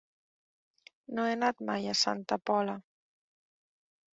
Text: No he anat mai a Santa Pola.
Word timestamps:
No 1.17 1.25
he 1.27 1.35
anat 1.35 1.61
mai 1.69 1.85
a 1.93 1.95
Santa 2.05 2.41
Pola. 2.51 2.79